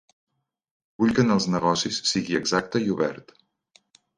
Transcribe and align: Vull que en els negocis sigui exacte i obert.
Vull 1.03 1.13
que 1.19 1.25
en 1.27 1.35
els 1.35 1.47
negocis 1.57 2.01
sigui 2.13 2.41
exacte 2.41 2.85
i 2.87 2.91
obert. 2.99 3.35